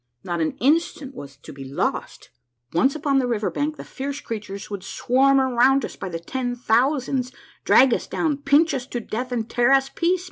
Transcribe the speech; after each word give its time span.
Not 0.23 0.41
an 0.41 0.53
instant 0.59 1.13
was 1.13 1.37
to 1.37 1.53
be 1.53 1.63
lost 1.63 2.31
I 2.73 2.77
Once 2.79 2.95
upon 2.95 3.19
the 3.19 3.27
river 3.27 3.51
bank, 3.51 3.77
the 3.77 3.83
fierce 3.83 4.19
creatures 4.19 4.67
would 4.71 4.83
swarm 4.83 5.39
around 5.39 5.85
us 5.85 5.95
by 5.95 6.09
the 6.09 6.17
tens 6.19 6.57
of 6.57 6.63
thousands, 6.65 7.31
drag 7.65 7.93
us 7.93 8.07
down, 8.07 8.37
pinch 8.37 8.73
us 8.73 8.87
to 8.87 8.99
death, 8.99 9.31
and 9.31 9.47
tear 9.47 9.71
us 9.71 9.89
piecemeal 9.89 10.19